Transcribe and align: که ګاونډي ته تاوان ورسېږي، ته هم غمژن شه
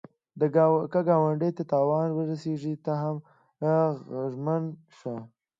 که 0.91 0.99
ګاونډي 1.07 1.49
ته 1.57 1.63
تاوان 1.71 2.09
ورسېږي، 2.13 2.73
ته 2.85 2.91
هم 3.01 3.15
غمژن 4.33 4.65
شه 4.97 5.13